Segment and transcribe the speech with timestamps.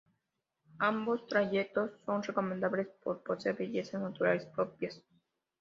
[0.79, 4.99] Ambos trayectos son recomendables por poseer bellezas naturales propias.